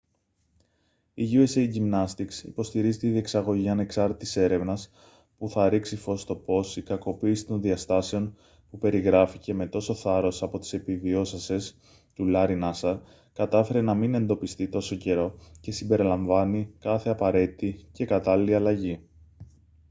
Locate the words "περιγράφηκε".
8.77-9.53